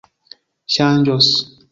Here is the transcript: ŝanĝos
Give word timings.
ŝanĝos 0.75 1.29